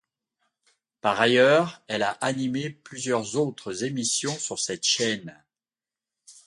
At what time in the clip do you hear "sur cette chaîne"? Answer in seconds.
4.39-5.37